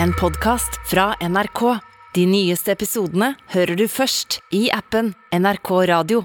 en 0.00 0.12
podkast 0.12 0.70
fra 0.90 1.14
NRK. 1.20 1.78
De 2.14 2.26
nyeste 2.26 2.72
episodene 2.72 3.32
hører 3.52 3.76
du 3.76 3.86
først 3.88 4.40
i 4.54 4.66
appen 4.72 5.12
NRK 5.32 5.70
Radio. 5.88 6.24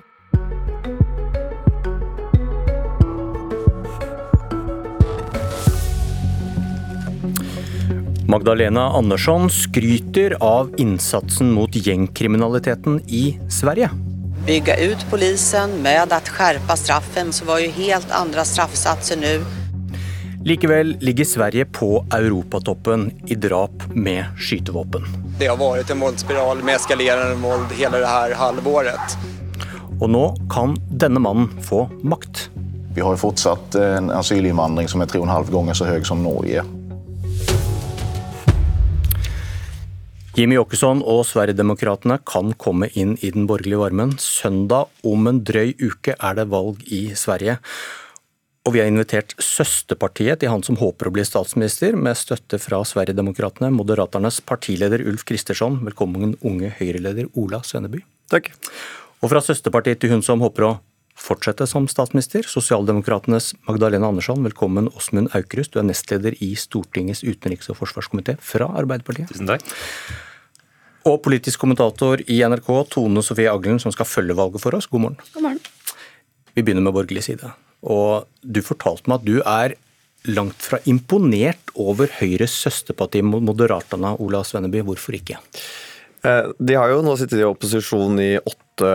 Magdalena 8.28 8.90
Andersson 8.98 9.48
skryter 9.50 10.36
av 10.44 10.74
innsatsen 10.78 11.54
mot 11.56 11.72
gjengkriminaliteten 11.72 13.00
i 13.08 13.38
Sverige. 13.50 13.90
Bygge 14.48 14.76
ut 14.92 15.06
polisen 15.12 15.80
med 15.84 16.12
å 16.12 16.20
skjerpe 16.28 16.76
straffen 16.80 17.32
så 17.36 17.48
var 17.48 17.64
jo 17.64 17.72
helt 17.80 18.12
andre 18.16 18.44
straffsatser 18.48 19.20
nu. 19.24 19.34
Likevel 20.48 20.98
ligger 21.00 21.26
Sverige 21.26 21.66
på 21.66 22.06
europatoppen 22.14 23.12
i 23.28 23.36
drap 23.36 23.84
med 23.88 24.26
skytevåpen. 24.40 25.04
Det 25.40 25.50
har 25.52 25.58
vært 25.60 25.90
en 25.92 26.00
våldsspiral 26.00 26.62
med 26.64 26.78
eskalerende 26.78 27.36
våld 27.42 27.74
hele 27.76 28.00
det 28.00 28.08
her 28.08 28.36
halvåret. 28.40 29.18
Og 30.00 30.08
nå 30.14 30.22
kan 30.48 30.78
denne 30.88 31.20
mannen 31.20 31.50
få 31.68 31.82
makt. 32.00 32.46
Vi 32.96 33.04
har 33.04 33.18
jo 33.18 33.22
fortsatt 33.26 33.76
en 33.76 34.08
asylinnvandring 34.16 34.88
som 34.88 35.02
är 35.02 35.06
tre 35.06 35.20
och 35.20 35.28
en 35.28 35.36
halv 35.36 35.52
gånger 35.52 35.74
så 35.74 35.86
høy 35.86 36.04
som 36.04 36.24
Norge. 36.24 36.64
Jimmy 40.38 40.58
Åkesson 40.58 41.04
og 41.04 41.26
Sverigedemokraterna 41.28 42.22
kan 42.24 42.56
komme 42.56 42.88
inn 42.94 43.18
i 43.20 43.36
den 43.36 43.52
borgerlige 43.52 43.84
varmen. 43.84 44.16
Søndag 44.18 44.88
om 45.04 45.28
en 45.28 45.44
drøy 45.44 45.76
uke 45.76 46.16
er 46.16 46.40
det 46.40 46.48
valg 46.56 46.88
i 46.88 47.10
Sverige. 47.16 47.60
Og 48.68 48.74
vi 48.76 48.82
har 48.82 48.90
invitert 48.92 49.32
søsterpartiet 49.40 50.42
til 50.42 50.52
han 50.52 50.60
som 50.66 50.76
håper 50.76 51.08
å 51.08 51.12
bli 51.16 51.24
statsminister, 51.24 51.96
med 51.96 52.18
støtte 52.20 52.58
fra 52.60 52.82
Sverigedemokraterna, 52.84 53.70
Moderaternes 53.72 54.42
partileder 54.44 55.06
Ulf 55.08 55.24
Kristersson. 55.30 55.78
Velkommen, 55.86 56.34
unge 56.44 56.74
Høyre-leder 56.76 57.30
Ola 57.40 57.62
Sønneby. 57.64 58.02
Takk. 58.28 58.50
Og 59.24 59.32
fra 59.32 59.40
søsterpartiet 59.46 60.02
til 60.02 60.12
hun 60.12 60.24
som 60.26 60.44
håper 60.44 60.66
å 60.68 60.72
fortsette 61.16 61.64
som 61.72 61.88
statsminister, 61.88 62.44
Sosialdemokratenes 62.44 63.54
Magdalena 63.70 64.10
Andersson. 64.12 64.44
Velkommen, 64.44 64.90
Åsmund 65.00 65.32
Aukrust. 65.38 65.72
Du 65.72 65.80
er 65.80 65.88
nestleder 65.88 66.36
i 66.44 66.50
Stortingets 66.60 67.24
utenriks- 67.24 67.72
og 67.72 67.80
forsvarskomité 67.80 68.36
fra 68.44 68.68
Arbeiderpartiet. 68.82 69.32
Tusen 69.32 69.48
takk. 69.48 69.64
Og 71.08 71.22
politisk 71.24 71.64
kommentator 71.64 72.20
i 72.28 72.42
NRK, 72.44 72.68
Tone 72.98 73.24
Sofie 73.24 73.48
Aglen, 73.48 73.80
som 73.80 73.96
skal 73.96 74.12
følge 74.12 74.36
valget 74.36 74.66
for 74.66 74.76
oss. 74.76 74.92
God 74.92 75.06
morgen. 75.06 75.32
God 75.38 75.48
morgen. 75.48 75.64
Vi 76.52 76.68
begynner 76.68 76.84
med 76.84 76.98
borgerlig 77.00 77.24
side. 77.30 77.54
Og 77.86 78.26
du 78.42 78.62
fortalte 78.66 79.10
meg 79.10 79.22
at 79.22 79.28
du 79.28 79.38
er 79.42 79.76
langt 80.28 80.66
fra 80.66 80.80
imponert 80.90 81.72
over 81.80 82.10
Høyres 82.20 82.56
søsterparti 82.66 83.22
Moderatana, 83.24 84.16
Ola 84.20 84.42
Svenneby. 84.44 84.82
Hvorfor 84.88 85.18
ikke? 85.20 85.40
Eh, 86.26 86.50
De 86.58 86.76
har 86.76 86.92
jo 86.92 87.04
nå 87.06 87.16
sittet 87.20 87.42
i 87.42 87.48
opposisjon 87.48 88.20
i 88.24 88.34
åtte 88.40 88.92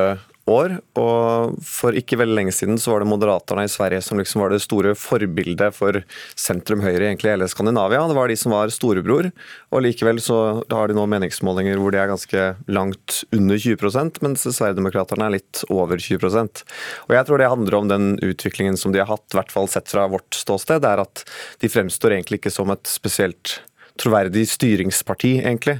år, 0.50 0.74
og 0.98 1.54
for 1.66 1.94
ikke 1.96 2.18
veldig 2.18 2.34
lenge 2.34 2.54
siden 2.54 2.78
så 2.80 2.92
var 2.92 3.02
det 3.02 3.10
Moderaterna 3.12 3.64
i 3.66 3.70
Sverige 3.70 4.02
som 4.02 4.18
liksom 4.18 4.42
var 4.42 4.50
det 4.50 4.62
store 4.64 4.94
forbildet 4.98 5.76
for 5.76 6.00
sentrum-høyre 6.38 7.06
egentlig 7.06 7.30
i 7.30 7.34
hele 7.36 7.48
Skandinavia. 7.50 8.02
Det 8.10 8.16
var 8.18 8.32
de 8.32 8.38
som 8.38 8.54
var 8.54 8.72
storebror, 8.74 9.30
og 9.70 9.84
likevel 9.86 10.18
så 10.22 10.38
har 10.72 10.90
de 10.90 10.98
nå 10.98 11.06
meningsmålinger 11.10 11.78
hvor 11.78 11.94
de 11.94 12.02
er 12.02 12.10
ganske 12.10 12.46
langt 12.66 13.22
under 13.30 13.60
20% 13.62 14.22
mens 14.26 14.46
Sverigedemokraterna 14.48 15.28
er 15.28 15.36
litt 15.38 15.62
over 15.70 16.00
20% 16.02 16.62
Og 17.06 17.14
Jeg 17.14 17.26
tror 17.28 17.38
det 17.38 17.50
handler 17.52 17.78
om 17.78 17.90
den 17.90 18.06
utviklingen 18.22 18.78
som 18.80 18.94
de 18.94 19.02
har 19.02 19.10
hatt, 19.10 19.28
i 19.32 19.38
hvert 19.38 19.54
fall 19.54 19.70
sett 19.70 19.90
fra 19.92 20.08
vårt 20.10 20.34
ståsted, 20.34 20.82
det 20.82 20.90
er 20.90 21.04
at 21.04 21.24
de 21.62 21.70
fremstår 21.70 22.16
egentlig 22.16 22.42
ikke 22.42 22.54
som 22.54 22.72
et 22.74 22.88
spesielt 22.90 23.60
troverdig 24.00 24.44
styringsparti, 24.48 25.34
egentlig. 25.42 25.76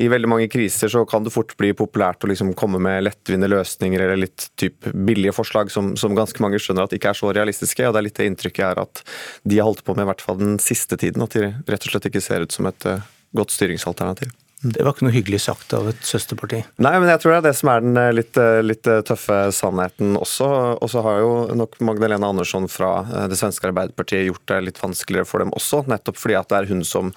I 0.00 0.08
veldig 0.12 0.30
mange 0.30 0.48
kriser 0.52 0.90
så 0.92 1.04
kan 1.08 1.24
det 1.24 1.32
fort 1.34 1.54
bli 1.60 1.72
populært 1.76 2.24
å 2.24 2.30
liksom 2.30 2.52
komme 2.58 2.80
med 2.82 3.06
lettvinte 3.06 3.48
løsninger 3.50 4.04
eller 4.04 4.20
litt 4.24 4.48
typ 4.60 4.90
billige 4.92 5.34
forslag 5.36 5.72
som, 5.72 5.94
som, 6.00 6.16
ganske 6.16 6.42
mange 6.44 6.60
skjønner 6.62 6.88
at 6.88 6.96
ikke 6.96 7.14
er 7.14 7.20
så 7.20 7.32
realistiske. 7.34 7.86
og 7.86 7.94
Det 7.94 8.02
er 8.02 8.08
litt 8.08 8.20
det 8.20 8.30
inntrykket 8.30 8.64
er 8.68 8.82
at 8.84 9.04
de 9.42 9.60
har 9.60 9.68
holdt 9.70 9.84
på 9.86 9.96
med 9.96 10.06
i 10.06 10.12
hvert 10.12 10.24
fall 10.24 10.40
den 10.40 10.58
siste 10.62 10.98
tiden. 11.00 11.24
At 11.24 11.36
de 11.36 11.50
rett 11.50 11.88
og 11.88 11.94
slett 11.94 12.10
ikke 12.10 12.24
ser 12.24 12.44
ut 12.44 12.54
som 12.54 12.68
et 12.70 12.90
uh, 12.90 13.04
godt 13.36 13.54
styringsalternativ. 13.54 14.34
Det 14.64 14.80
var 14.80 14.94
ikke 14.94 15.04
noe 15.04 15.12
hyggelig 15.12 15.42
sagt 15.44 15.74
av 15.76 15.90
et 15.90 16.06
søsterparti. 16.08 16.62
Nei, 16.80 16.92
men 16.96 17.10
jeg 17.12 17.20
tror 17.20 17.34
det 17.34 17.38
er 17.42 17.46
det 17.50 17.56
som 17.58 17.68
er 17.68 17.82
den 17.84 17.98
litt, 18.16 18.38
litt 18.64 18.88
tøffe 19.04 19.38
sannheten 19.52 20.14
også. 20.16 20.48
Og 20.80 20.88
så 20.88 21.02
har 21.04 21.20
jo 21.20 21.32
nok 21.52 21.76
Magdalena 21.84 22.30
Andersson 22.32 22.64
fra 22.72 23.26
det 23.28 23.36
svenske 23.36 23.68
Arbeiderpartiet 23.68 24.24
gjort 24.30 24.46
det 24.48 24.62
litt 24.64 24.80
vanskeligere 24.80 25.28
for 25.28 25.44
dem 25.44 25.52
også, 25.52 25.82
nettopp 25.90 26.16
fordi 26.16 26.38
at 26.38 26.48
det 26.48 26.60
er 26.62 26.70
hun 26.70 26.80
som 26.88 27.12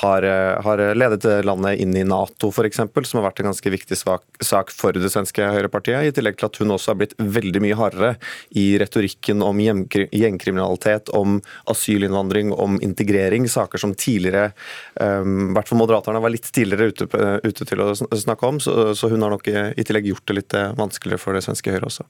har, 0.00 0.24
har 0.64 0.82
ledet 0.94 1.24
landet 1.44 1.80
inn 1.80 1.96
i 1.96 2.04
Nato, 2.06 2.50
f.eks., 2.52 2.82
som 3.08 3.20
har 3.20 3.26
vært 3.30 3.40
en 3.42 3.50
ganske 3.50 3.72
viktig 3.72 3.96
sak, 3.98 4.22
sak 4.44 4.70
for 4.74 4.96
det 4.96 5.10
svenske 5.12 5.48
høyrepartiet. 5.56 6.04
I 6.04 6.14
tillegg 6.14 6.38
til 6.38 6.50
at 6.50 6.60
hun 6.60 6.74
også 6.76 6.92
har 6.92 7.00
blitt 7.00 7.16
veldig 7.18 7.64
mye 7.64 7.78
hardere 7.78 8.12
i 8.60 8.66
retorikken 8.80 9.42
om 9.44 9.60
gjengkriminalitet, 9.60 11.10
om 11.16 11.40
asylinnvandring, 11.70 12.52
om 12.52 12.78
integrering. 12.84 13.48
Saker 13.50 13.82
som 13.82 13.96
tidligere, 13.98 14.52
um, 15.00 15.50
hvert 15.56 15.70
fall 15.70 15.80
Moderaterne 15.80 16.22
var 16.22 16.32
litt 16.32 16.48
tidligere 16.52 16.89
ute, 16.90 17.06
ute, 17.46 17.66
til 17.68 17.84
å 17.84 17.92
snakke 17.94 18.48
om, 18.48 18.60
så, 18.62 18.90
så, 18.98 19.10
hun 19.12 19.22
har 19.24 19.32
nok 19.34 19.48
i 19.50 19.84
tillegg 19.86 20.10
gjort 20.12 20.26
det 20.28 20.38
litt 20.40 20.58
vanskeligere 20.78 21.22
for 21.22 21.36
det 21.36 21.44
svenske 21.46 21.72
Høyre 21.74 21.88
også. 21.90 22.06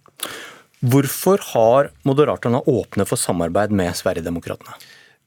Hvorfor 0.80 1.42
har 1.52 1.90
Moderaterna 2.08 2.62
åpne 2.64 3.04
for 3.08 3.20
samarbeid 3.20 3.74
med 3.76 3.92
Sverigedemokraterna? 3.98 4.78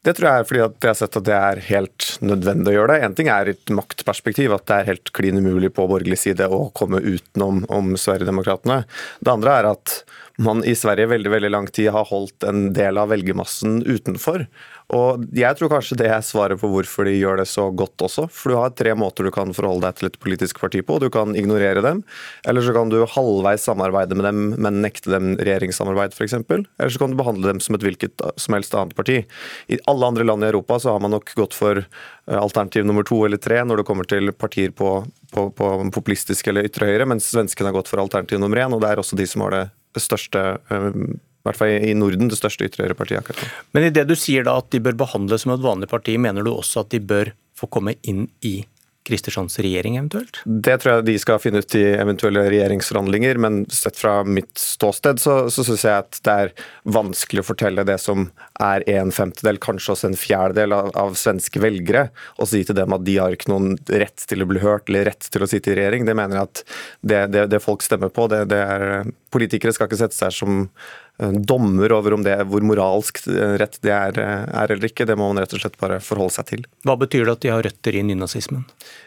Det 0.04 0.12
tror 0.18 0.26
jeg 0.28 0.42
er 0.42 0.48
fordi 0.48 0.60
at 0.60 0.74
jeg 0.82 0.90
har 0.90 0.96
sett 0.98 1.16
at 1.16 1.24
det 1.24 1.36
er 1.36 1.60
helt 1.70 2.08
nødvendig 2.20 2.72
å 2.72 2.74
gjøre 2.74 2.92
det. 2.92 3.04
En 3.06 3.14
ting 3.16 3.30
er 3.32 3.48
et 3.54 3.70
maktperspektiv, 3.72 4.52
at 4.52 4.66
det 4.68 4.76
er 4.76 4.88
helt 4.90 5.12
klin 5.16 5.40
umulig 5.40 5.70
på 5.72 5.86
borgerlig 5.88 6.18
side 6.20 6.48
å 6.52 6.66
komme 6.76 7.00
utenom 7.00 7.62
om 7.72 7.94
Sverigedemokraterna. 7.96 8.82
Det 9.24 9.32
andre 9.32 9.54
er 9.62 9.70
at 9.70 9.94
man 10.42 10.64
i 10.66 10.74
Sverige 10.74 11.06
veldig 11.06 11.30
veldig 11.30 11.50
lang 11.50 11.66
tid 11.70 11.92
har 11.94 12.08
holdt 12.08 12.42
en 12.48 12.72
del 12.74 12.98
av 12.98 13.12
velgermassen 13.12 13.82
utenfor. 13.86 14.46
Og 14.94 15.22
Jeg 15.32 15.56
tror 15.56 15.70
kanskje 15.72 15.96
det 15.96 16.08
er 16.12 16.24
svaret 16.26 16.60
på 16.60 16.68
hvorfor 16.68 17.06
de 17.08 17.14
gjør 17.14 17.38
det 17.40 17.46
så 17.48 17.68
godt 17.72 18.02
også. 18.04 18.26
For 18.28 18.52
du 18.52 18.58
har 18.58 18.72
tre 18.76 18.92
måter 18.98 19.24
du 19.24 19.30
kan 19.32 19.54
forholde 19.54 19.86
deg 19.86 20.00
til 20.00 20.10
et 20.10 20.18
politisk 20.20 20.58
parti 20.60 20.82
på. 20.84 20.98
Du 21.00 21.06
kan 21.14 21.36
ignorere 21.38 21.80
dem, 21.84 22.02
eller 22.44 22.64
så 22.66 22.74
kan 22.74 22.90
du 22.92 22.98
halvveis 23.08 23.64
samarbeide 23.64 24.18
med 24.18 24.26
dem, 24.28 24.42
men 24.58 24.82
nekte 24.84 25.12
dem 25.14 25.34
regjeringssamarbeid 25.38 26.16
f.eks. 26.16 26.36
Eller 26.42 26.90
så 26.92 27.00
kan 27.00 27.14
du 27.14 27.20
behandle 27.20 27.52
dem 27.52 27.62
som 27.64 27.78
et 27.78 27.86
hvilket 27.86 28.26
som 28.36 28.58
helst 28.58 28.74
annet 28.74 28.98
parti. 28.98 29.22
I 29.70 29.80
alle 29.90 30.10
andre 30.10 30.26
land 30.26 30.44
i 30.44 30.50
Europa 30.50 30.80
så 30.82 30.92
har 30.92 31.04
man 31.04 31.14
nok 31.14 31.32
gått 31.38 31.56
for 31.56 31.80
eh, 31.80 32.40
alternativ 32.40 32.84
nummer 32.84 33.06
to 33.06 33.22
eller 33.24 33.40
tre 33.40 33.62
når 33.64 33.80
det 33.80 33.86
kommer 33.88 34.10
til 34.10 34.34
partier 34.34 34.74
på, 34.74 34.98
på, 35.32 35.48
på 35.54 35.70
populistisk 35.94 36.50
eller 36.50 36.66
ytre 36.68 36.90
høyre, 36.90 37.08
mens 37.08 37.30
svenskene 37.30 37.70
har 37.70 37.78
gått 37.78 37.92
for 37.92 38.02
alternativ 38.02 38.42
nummer 38.42 38.66
én, 38.66 38.74
og 38.74 38.84
det 38.84 38.92
er 38.92 39.02
også 39.02 39.16
de 39.18 39.30
som 39.30 39.46
har 39.46 39.56
det 39.56 39.64
største 40.02 40.42
eh, 40.72 40.90
i 41.44 41.46
hvert 41.46 41.60
fall 41.60 41.74
i 41.84 41.92
Norden 41.92 42.30
det 42.32 42.38
største 42.38 42.64
ytterhøyrepartiet 42.64 43.20
partiet 43.20 43.36
akkurat 43.36 43.42
nå. 43.44 43.64
Men 43.76 43.84
i 43.84 43.92
det 43.92 44.06
du 44.08 44.14
sier 44.16 44.46
da 44.46 44.56
at 44.56 44.70
de 44.72 44.80
bør 44.80 44.96
behandles 45.04 45.44
som 45.44 45.52
et 45.52 45.64
vanlig 45.64 45.90
parti, 45.90 46.16
mener 46.16 46.46
du 46.46 46.54
også 46.54 46.86
at 46.86 46.94
de 46.94 47.02
bør 47.04 47.34
få 47.54 47.68
komme 47.68 47.98
inn 48.02 48.24
i 48.40 48.62
Kristerssons 49.04 49.58
regjering 49.60 49.98
eventuelt? 49.98 50.40
Det 50.44 50.78
tror 50.80 50.94
jeg 50.94 51.06
de 51.10 51.16
skal 51.20 51.40
finne 51.42 51.60
ut 51.60 51.76
i 51.76 51.82
eventuelle 51.92 52.46
regjeringsforhandlinger, 52.48 53.40
men 53.44 53.58
sett 53.72 53.98
fra 54.00 54.16
mitt 54.24 54.56
ståsted 54.60 55.20
så, 55.20 55.36
så 55.52 55.64
syns 55.66 55.84
jeg 55.84 56.04
at 56.06 56.20
det 56.24 56.36
er 56.44 56.52
vanskelig 56.96 57.44
å 57.44 57.48
fortelle 57.50 57.84
det 57.84 57.98
som 58.00 58.30
er 58.64 58.86
en 58.94 59.12
femtedel, 59.12 59.60
kanskje 59.62 59.92
også 59.94 60.10
en 60.10 60.18
fjerdedel 60.18 60.76
av, 60.76 60.90
av, 60.96 61.18
svenske 61.20 61.60
velgere, 61.60 62.06
og 62.38 62.48
si 62.48 62.62
til 62.64 62.78
dem 62.78 62.96
at 62.96 63.04
de 63.04 63.18
har 63.20 63.36
ikke 63.36 63.52
noen 63.52 63.74
rett 63.92 64.24
til 64.24 64.44
å 64.44 64.48
bli 64.48 64.64
hørt 64.64 64.88
eller 64.88 65.10
rett 65.10 65.28
til 65.28 65.44
å 65.44 65.50
sitte 65.50 65.74
i 65.74 65.78
regjering. 65.78 66.08
Det 66.08 66.16
mener 66.16 66.40
jeg 66.40 66.48
at 66.48 66.64
det, 67.04 67.22
det, 67.36 67.46
det 67.52 67.64
folk 67.64 67.84
stemmer 67.84 68.12
på, 68.14 68.28
det, 68.32 68.46
det 68.52 68.64
er 68.64 68.88
Politikere 69.34 69.74
skal 69.74 69.88
ikke 69.88 69.98
sette 69.98 70.14
seg 70.14 70.30
som 70.30 70.60
dommer 71.16 71.92
over 71.94 72.16
om 72.16 72.24
det, 72.26 72.34
hvor 72.50 72.64
moralsk 72.66 73.20
rett 73.60 73.76
det 73.86 73.92
er, 73.94 74.16
er, 74.18 74.72
eller 74.72 74.88
ikke. 74.88 75.06
Det 75.06 75.14
må 75.18 75.28
man 75.30 75.38
rett 75.44 75.52
og 75.54 75.62
slett 75.62 75.76
bare 75.78 76.00
forholde 76.02 76.34
seg 76.34 76.48
til. 76.48 76.64
Hva 76.82 76.96
betyr 76.98 77.28
det 77.28 77.34
at 77.36 77.44
de 77.44 77.52
har 77.52 77.62
røtter 77.62 77.94
i 77.94 78.02
nynazismen? 78.02 78.64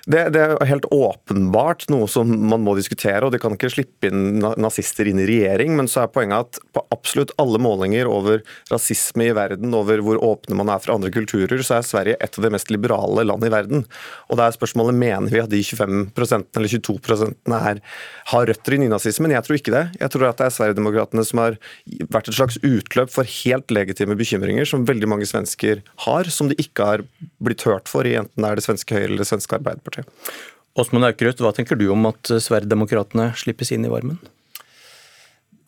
Det, 0.08 0.22
det, 0.32 0.44
er 0.46 0.70
helt 0.70 0.88
åpenbart 0.94 1.88
noe 1.92 2.08
som 2.08 2.32
man 2.32 2.64
må 2.64 2.78
diskutere, 2.78 3.26
og 3.28 3.34
de 3.36 3.42
kan 3.44 3.58
ikke 3.58 3.74
slippe 3.74 4.08
inn 4.08 4.40
nazister 4.40 5.10
inn 5.12 5.20
i 5.20 5.28
regjering. 5.28 5.76
Men 5.76 5.92
så 5.92 6.06
er 6.06 6.14
poenget 6.14 6.48
at 6.48 6.62
på 6.78 6.86
absolutt 6.96 7.34
alle 7.44 7.60
målinger 7.60 8.08
over 8.08 8.40
rasisme 8.72 9.28
i 9.28 9.36
verden, 9.36 9.76
over 9.76 10.00
hvor 10.06 10.22
åpne 10.24 10.62
man 10.62 10.72
er 10.72 10.80
for 10.84 10.96
andre 10.96 11.12
kulturer, 11.12 11.60
så 11.60 11.82
er 11.82 11.90
Sverige 11.90 12.22
et 12.24 12.40
av 12.40 12.48
de 12.48 12.54
mest 12.56 12.72
liberale 12.72 13.28
land 13.28 13.44
i 13.44 13.52
verden. 13.52 13.84
Og 14.32 14.40
da 14.40 14.48
er 14.48 14.56
spørsmålet 14.56 14.96
mener 14.96 15.34
vi 15.34 15.44
at 15.44 15.52
de 15.52 15.60
25 15.60 16.08
eller 16.16 16.72
22% 16.72 17.58
er, 17.60 17.84
har 18.32 18.48
røtter 18.48 18.78
i 18.78 18.82
nynazismen. 18.86 19.36
Jeg 19.36 19.44
tror 19.44 19.60
ikke 19.60 19.76
det. 19.76 19.86
Jeg 20.00 20.14
tror 20.14 20.30
at 20.32 20.40
det 20.40 20.48
er 20.48 20.56
Sverigedemokraterna 20.56 21.28
som 21.28 21.44
har 21.44 21.60
vært 22.06 22.30
et 22.30 22.38
slags 22.38 22.60
utløp 22.62 23.12
for 23.14 23.28
helt 23.44 23.74
legitime 23.74 24.18
bekymringer 24.20 24.68
som 24.70 24.86
veldig 24.88 25.10
mange 25.10 25.28
svensker 25.30 25.82
har, 26.06 26.30
som 26.34 26.52
de 26.52 26.58
ikke 26.62 26.86
har 26.92 27.04
blitt 27.44 27.66
hørt 27.68 27.90
for 27.92 28.08
i 28.08 28.16
enten 28.20 28.44
det 28.44 28.52
er 28.52 28.62
det 28.62 28.66
svenske 28.68 28.96
Høyre 28.96 29.10
eller 29.10 29.24
det 29.24 29.30
svenske 29.30 29.58
Arbeiderpartiet. 29.58 30.10
Åsmund 30.78 31.08
Aukrust, 31.08 31.42
hva 31.42 31.54
tenker 31.58 31.80
du 31.80 31.88
om 31.90 32.06
at 32.10 32.30
Sverigedemokraterna 32.30 33.32
slippes 33.40 33.74
inn 33.74 33.88
i 33.88 33.92
varmen? 33.92 34.20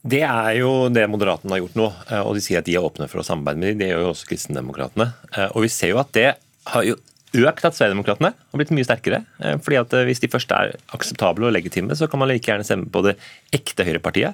Det 0.10 0.22
er 0.24 0.54
jo 0.62 0.88
det 0.94 1.08
Moderatene 1.12 1.56
har 1.56 1.64
gjort 1.64 1.80
nå, 1.80 1.88
og 2.22 2.36
de 2.38 2.44
sier 2.46 2.62
at 2.62 2.68
de 2.70 2.78
er 2.78 2.86
åpne 2.86 3.10
for 3.12 3.20
å 3.20 3.26
samarbeide 3.26 3.60
med 3.60 3.72
dem. 3.74 3.82
Det 3.82 3.90
gjør 3.90 4.06
jo 4.06 4.12
også 4.14 4.30
Kristendemokratene. 4.30 5.10
Og 5.52 5.66
vi 5.66 5.72
ser 5.74 5.92
jo 5.92 6.00
at 6.00 6.14
det 6.16 6.30
har 6.70 6.86
jo 6.88 6.96
økt 7.38 7.66
at 7.68 7.76
Sverigedemokraterna 7.78 8.32
har 8.34 8.60
blitt 8.60 8.72
mye 8.74 8.86
sterkere. 8.88 9.22
Eh, 9.44 9.58
fordi 9.62 9.78
at 9.80 9.94
eh, 9.94 10.06
Hvis 10.08 10.22
de 10.24 10.30
først 10.32 10.52
er 10.56 10.74
akseptable 10.96 11.46
og 11.46 11.54
legitime, 11.54 11.96
så 11.96 12.10
kan 12.10 12.22
man 12.22 12.30
like 12.32 12.50
gjerne 12.50 12.66
stemme 12.66 12.90
på 12.90 13.04
det 13.06 13.16
ekte 13.54 13.86
høyrepartiet. 13.86 14.34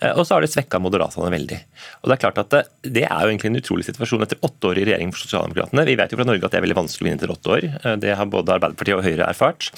Eh, 0.00 0.12
og 0.12 0.26
så 0.26 0.36
har 0.36 0.44
det 0.44 0.52
svekka 0.52 0.80
Moderaterne 0.82 1.32
veldig. 1.32 1.60
Og 2.02 2.10
Det 2.10 2.16
er 2.16 2.22
klart 2.22 2.42
at 2.42 2.52
det, 2.84 3.04
er 3.04 3.24
jo 3.24 3.32
egentlig 3.32 3.52
en 3.52 3.60
utrolig 3.62 3.88
situasjon 3.88 4.26
etter 4.26 4.40
åtte 4.44 4.70
år 4.70 4.80
i 4.80 4.86
regjering 4.90 5.12
for 5.14 5.24
Sosialdemokratene. 5.24 5.86
Vi 5.88 5.96
vet 6.00 6.12
jo 6.12 6.20
fra 6.20 6.28
Norge 6.28 6.44
at 6.44 6.54
det 6.54 6.60
er 6.60 6.66
veldig 6.66 6.80
vanskelig 6.82 7.04
å 7.04 7.08
vinne 7.08 7.20
etter 7.20 7.34
åtte 7.34 7.54
år. 7.56 7.68
Det 8.00 8.16
har 8.18 8.32
både 8.32 8.56
Arbeiderpartiet 8.58 8.98
og 8.98 9.04
Høyre 9.06 9.28
erfart. 9.28 9.70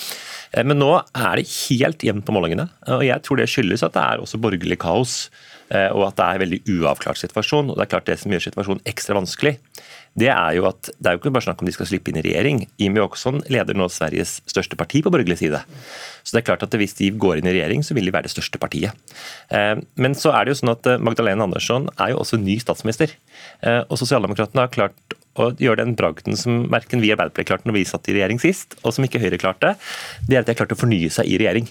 Men 0.56 0.80
nå 0.80 0.92
er 0.98 1.38
det 1.38 1.50
helt 1.68 2.02
jevnt 2.06 2.26
på 2.26 2.34
målingene. 2.34 2.68
Og 2.96 3.04
jeg 3.06 3.22
tror 3.22 3.40
det 3.40 3.50
skyldes 3.50 3.84
at 3.86 3.94
det 3.94 4.02
er 4.02 4.22
også 4.22 4.40
borgerlig 4.42 4.78
kaos. 4.82 5.28
Og 5.70 6.02
at 6.06 6.18
det 6.18 6.26
er 6.26 6.38
en 6.38 6.44
veldig 6.44 6.60
uavklart 6.76 7.18
situasjon. 7.20 7.70
og 7.70 7.78
Det 7.78 7.86
er 7.86 7.92
klart 7.94 8.10
det 8.10 8.18
som 8.22 8.32
gjør 8.32 8.46
situasjonen 8.46 8.84
ekstra 8.86 9.18
vanskelig, 9.18 9.56
det 10.16 10.30
er 10.32 10.56
jo 10.56 10.64
at 10.68 10.88
det 10.96 11.10
er 11.10 11.16
jo 11.16 11.20
ikke 11.20 11.32
bare 11.34 11.44
snakk 11.44 11.60
om 11.60 11.68
de 11.68 11.74
skal 11.76 11.88
slippe 11.90 12.10
inn 12.10 12.18
i 12.20 12.24
regjering. 12.24 12.62
Jimmy 12.80 13.02
Åkesson 13.04 13.42
leder 13.52 13.76
nå 13.76 13.88
Sveriges 13.92 14.38
største 14.48 14.78
parti 14.80 15.02
på 15.04 15.12
borgerlig 15.12 15.38
side. 15.42 15.60
Så 16.24 16.34
det 16.34 16.40
er 16.40 16.46
klart 16.48 16.64
at 16.64 16.76
hvis 16.80 16.96
de 16.98 17.10
går 17.12 17.40
inn 17.40 17.50
i 17.50 17.54
regjering, 17.54 17.84
så 17.84 17.96
vil 17.96 18.08
de 18.08 18.14
være 18.14 18.28
det 18.28 18.32
største 18.32 18.60
partiet. 18.62 18.96
Eh, 19.52 19.76
men 20.00 20.16
så 20.18 20.32
er 20.32 20.46
det 20.46 20.54
jo 20.54 20.60
sånn 20.62 20.72
at 20.72 20.88
eh, 20.88 21.02
Magdalena 21.02 21.44
Andersson 21.44 21.90
er 21.94 22.14
jo 22.14 22.22
også 22.24 22.40
ny 22.40 22.56
statsminister. 22.62 23.12
Eh, 23.60 23.82
og 23.84 24.00
Sosialdemokratene 24.00 24.64
har 24.64 24.72
klart 24.72 25.18
å 25.38 25.50
gjøre 25.60 25.82
den 25.82 25.94
bragden 25.98 26.38
som 26.38 26.64
verken 26.72 27.02
vi 27.02 27.10
i 27.10 27.14
Arbeiderpartiet 27.14 27.50
klarte 27.50 27.68
når 27.68 27.78
vi 27.78 27.84
satt 27.88 28.08
i 28.10 28.16
regjering 28.16 28.40
sist, 28.42 28.78
og 28.82 28.94
som 28.96 29.06
ikke 29.06 29.20
Høyre 29.22 29.40
klarte, 29.40 29.74
det 30.26 30.36
er 30.36 30.42
at 30.42 30.48
de 30.48 30.54
har 30.54 30.60
klart 30.62 30.74
å 30.76 30.80
fornye 30.80 31.12
seg 31.12 31.28
i 31.28 31.38
regjering. 31.40 31.68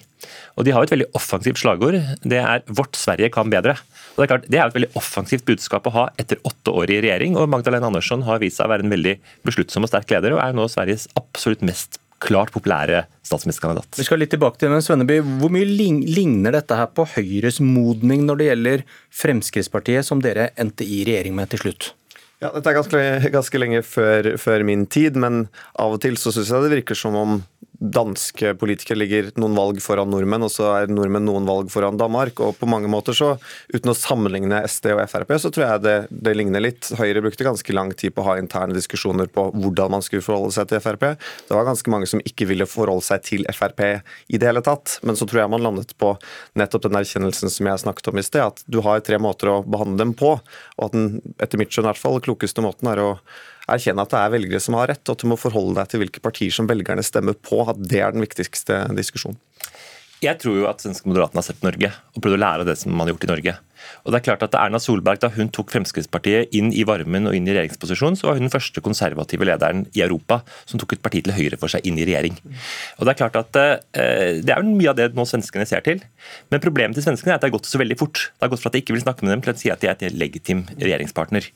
Og 0.56 0.66
De 0.66 0.74
har 0.74 0.86
et 0.86 0.94
veldig 0.94 1.12
offensivt 1.18 1.60
slagord. 1.60 2.00
Det 2.24 2.40
er 2.40 2.64
'Vårt 2.66 2.96
Sverige 2.96 3.32
kan 3.32 3.50
bedre'. 3.52 3.78
Og 4.16 4.18
Det 4.18 4.24
er 4.24 4.32
klart, 4.32 4.50
det 4.50 4.60
er 4.60 4.68
et 4.68 4.74
veldig 4.74 4.96
offensivt 4.96 5.46
budskap 5.46 5.86
å 5.88 5.92
ha 5.92 6.10
etter 6.18 6.38
åtte 6.44 6.72
år 6.72 6.90
i 6.90 7.02
regjering. 7.02 7.36
og 7.36 7.50
Magdalena 7.50 7.88
Andersson 7.88 8.24
har 8.24 8.40
vist 8.40 8.58
seg 8.58 8.68
å 8.68 8.70
være 8.70 8.84
en 8.84 8.90
veldig 8.90 9.20
besluttsom 9.44 9.84
og 9.84 9.90
sterk 9.90 10.10
leder, 10.10 10.34
og 10.34 10.40
er 10.40 10.54
nå 10.54 10.68
Sveriges 10.70 11.08
absolutt 11.16 11.62
mest 11.62 12.00
klart 12.20 12.52
populære 12.52 13.06
statsministerkandidat. 13.26 13.98
Vi 13.98 14.06
skal 14.08 14.20
litt 14.20 14.32
tilbake 14.34 14.58
til 14.58 14.70
Svenneby. 14.70 15.20
Hvor 15.42 15.52
mye 15.52 15.68
ligner 15.68 16.56
dette 16.56 16.78
her 16.78 16.88
på 16.88 17.06
Høyres 17.16 17.60
modning 17.60 18.26
når 18.26 18.38
det 18.38 18.50
gjelder 18.50 18.86
Fremskrittspartiet, 19.12 20.06
som 20.06 20.22
dere 20.24 20.52
endte 20.58 20.88
i 20.88 21.04
regjering 21.08 21.36
med 21.36 21.50
til 21.50 21.66
slutt? 21.66 21.94
Ja, 22.46 22.52
Dette 22.54 22.70
er 22.70 22.78
ganske, 22.78 23.30
ganske 23.34 23.60
lenge 23.62 23.82
før, 23.82 24.36
før, 24.38 24.64
min 24.68 24.86
tid, 24.86 25.18
men 25.18 25.48
av 25.82 25.96
og 25.96 26.04
til 26.04 26.18
så 26.22 26.34
syns 26.36 26.52
jeg 26.54 26.66
det 26.66 26.76
virker 26.76 26.98
som 27.00 27.18
om 27.18 27.40
danske 27.80 28.54
politikere 28.60 29.00
ligger 29.00 29.32
noen 29.40 29.56
valg 29.58 29.82
foran 29.84 30.10
nordmenn, 30.12 30.46
og 30.46 30.52
så 30.54 30.68
er 30.72 30.92
nordmenn 30.92 31.26
noen 31.28 31.48
valg 31.48 31.72
foran 31.74 32.00
Danmark. 32.00 32.40
og 32.40 32.58
på 32.60 32.70
mange 32.70 32.90
måter 32.92 33.16
så, 33.16 33.36
Uten 33.74 33.92
å 33.92 33.96
sammenligne 33.98 34.62
SD 34.68 34.92
og 34.94 35.02
Frp, 35.10 35.32
så 35.42 35.50
tror 35.54 35.66
jeg 35.66 35.84
det, 35.84 35.96
det 36.10 36.34
ligner 36.36 36.64
litt. 36.64 36.90
Høyre 36.98 37.22
brukte 37.24 37.48
ganske 37.48 37.74
lang 37.74 37.92
tid 37.98 38.14
på 38.16 38.24
å 38.24 38.28
ha 38.30 38.36
interne 38.40 38.76
diskusjoner 38.76 39.28
på 39.32 39.48
hvordan 39.56 39.96
man 39.96 40.06
skulle 40.06 40.26
forholde 40.26 40.54
seg 40.56 40.70
til 40.70 40.82
Frp. 40.84 41.08
Det 41.48 41.56
var 41.56 41.68
ganske 41.68 41.92
mange 41.92 42.10
som 42.10 42.22
ikke 42.24 42.48
ville 42.50 42.68
forholde 42.70 43.06
seg 43.06 43.26
til 43.26 43.48
Frp 43.56 43.82
i 43.86 44.40
det 44.40 44.48
hele 44.48 44.64
tatt. 44.66 45.00
Men 45.04 45.18
så 45.20 45.28
tror 45.28 45.44
jeg 45.44 45.54
man 45.54 45.66
landet 45.66 45.96
på 46.00 46.14
nettopp 46.60 46.88
den 46.88 47.00
erkjennelsen 47.02 47.52
som 47.52 47.72
jeg 47.72 47.84
snakket 47.84 48.12
om 48.12 48.22
i 48.22 48.26
sted, 48.26 48.46
at 48.46 48.64
du 48.72 48.82
har 48.86 49.04
tre 49.06 49.20
måter 49.22 49.52
å 49.52 49.60
behandle 49.66 50.04
dem 50.04 50.16
på, 50.18 50.38
og 50.40 50.88
at 50.88 50.96
den 50.96 51.20
etter 51.42 51.62
mitt 51.62 51.74
skjønn 51.74 51.90
i 51.90 51.92
hvert 51.94 52.02
fall 52.02 52.24
klokeste 52.24 52.64
måten 52.66 52.92
er 52.92 53.02
å 53.04 53.12
erkjenne 53.72 54.06
at 54.06 54.14
det 54.14 54.22
er 54.22 54.34
velgere 54.36 54.62
som 54.64 54.78
har 54.80 54.92
rett, 54.92 55.04
og 55.08 55.16
at 55.16 55.24
du 55.24 55.30
må 55.32 55.40
forholde 55.40 55.78
deg 55.80 55.92
til 55.92 56.04
hvilke 56.04 56.24
partier 56.24 56.54
som 56.54 56.70
velgerne 56.70 57.06
stemmer 57.06 57.38
på. 57.38 57.64
At 57.70 57.82
det 57.82 58.02
er 58.02 58.16
den 58.16 58.26
viktigste 58.26 58.84
diskusjonen. 58.98 59.40
Jeg 60.24 60.40
tror 60.42 60.56
jo 60.58 60.68
at 60.70 60.82
svenske 60.82 61.10
Moderaterna 61.10 61.42
har 61.42 61.48
sett 61.50 61.66
Norge 61.66 61.90
og 61.92 62.22
prøvd 62.24 62.38
å 62.38 62.42
lære 62.42 62.68
det 62.68 62.78
som 62.80 62.94
man 62.96 63.06
har 63.06 63.14
gjort 63.14 63.26
i 63.28 63.32
Norge. 63.34 63.56
Og 64.04 64.14
det 64.14 64.20
er 64.20 64.26
klart 64.30 64.46
at 64.46 64.58
Erna 64.60 64.80
Solberg, 64.82 65.22
Da 65.22 65.32
hun 65.34 65.50
tok 65.50 65.72
Fremskrittspartiet 65.74 66.54
inn 66.56 66.72
i 66.76 66.84
varmen 66.88 67.30
og 67.30 67.36
inn 67.38 67.48
i 67.48 67.54
regjeringsposisjon, 67.56 68.18
så 68.20 68.30
var 68.30 68.40
hun 68.40 68.48
den 68.48 68.54
første 68.54 68.82
konservative 68.84 69.48
lederen 69.48 69.86
i 69.96 70.04
Europa 70.06 70.42
som 70.66 70.80
tok 70.82 70.98
et 70.98 71.04
parti 71.06 71.24
til 71.26 71.36
høyre 71.36 71.60
for 71.62 71.72
seg 71.72 71.86
inn 71.88 71.98
i 72.00 72.06
regjering. 72.08 72.38
Og 73.00 73.06
Det 73.06 73.14
er 73.14 73.20
klart 73.20 73.40
at 73.40 73.60
eh, 73.62 74.42
det 74.46 74.52
er 74.54 74.62
jo 74.62 74.76
mye 74.76 74.92
av 74.92 75.00
det 75.00 75.12
nå 75.16 75.26
svenskene 75.30 75.66
ser 75.70 75.84
til. 75.86 76.04
Men 76.52 76.64
problemet 76.64 76.98
til 76.98 77.06
svenskene 77.06 77.34
er 77.34 77.40
at 77.40 77.46
det 77.46 77.52
har 77.52 77.58
gått 77.58 77.70
så 77.70 77.82
veldig 77.82 77.98
fort. 78.00 78.30
Det 78.34 78.46
har 78.46 78.54
gått 78.54 78.64
fra 78.64 78.72
at 78.72 78.78
de 78.78 78.84
ikke 78.84 78.96
vil 78.96 79.06
snakke 79.06 79.26
med 79.26 79.36
dem, 79.36 79.44
til 79.46 79.54
å 79.54 79.60
si 79.60 79.72
at 79.74 79.84
de 79.84 79.90
er 79.92 79.98
et 79.98 80.16
legitim 80.16 80.66
regjeringspartner. 80.74 81.50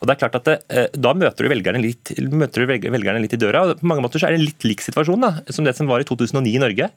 Og 0.00 0.08
det 0.08 0.14
er 0.14 0.22
klart 0.22 0.38
at 0.40 0.52
eh, 0.54 0.88
Da 0.94 1.14
møter 1.16 1.46
du, 1.46 1.50
velgerne 1.52 1.82
litt, 1.82 2.14
møter 2.32 2.64
du 2.64 2.90
velgerne 2.94 3.22
litt 3.22 3.36
i 3.36 3.40
døra. 3.40 3.64
og 3.64 3.80
På 3.80 3.90
mange 3.90 4.04
måter 4.04 4.22
så 4.22 4.28
er 4.28 4.34
det 4.34 4.42
en 4.42 4.46
litt 4.48 4.66
lik 4.66 4.84
situasjon 4.84 5.24
da, 5.24 5.32
som 5.54 5.66
det 5.66 5.76
som 5.78 5.90
var 5.90 6.02
i 6.02 6.08
2009 6.08 6.54
i 6.54 6.62
Norge, 6.62 6.90